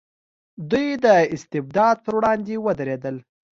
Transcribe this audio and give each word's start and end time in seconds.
دوی 0.71 0.87
د 1.05 1.07
استبداد 1.35 1.95
پر 2.05 2.13
وړاندې 2.17 2.53
ودرېدل. 2.65 3.15